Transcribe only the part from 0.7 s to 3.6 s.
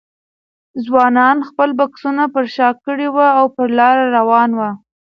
ځوانانو خپل بکسونه پر شا کړي وو او